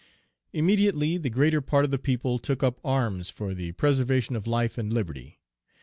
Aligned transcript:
"Immediately, 0.51 1.19
the 1.19 1.29
greater 1.29 1.61
part 1.61 1.85
of 1.85 1.91
the 1.91 1.99
people 1.99 2.39
took 2.39 2.63
up 2.63 2.79
arms 2.83 3.29
for 3.29 3.53
the 3.53 3.73
preservation 3.73 4.35
of 4.35 4.47
life 4.47 4.79
and 4.79 4.91
liberty. 4.91 5.37